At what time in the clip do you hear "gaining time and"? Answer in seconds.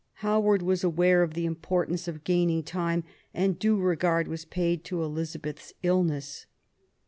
2.23-3.59